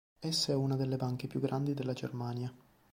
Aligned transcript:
Essa 0.19 0.51
è 0.53 0.55
una 0.55 0.75
delle 0.75 0.95
banche 0.97 1.27
più 1.27 1.39
grandi 1.39 1.75
della 1.75 1.93
Germania. 1.93 2.51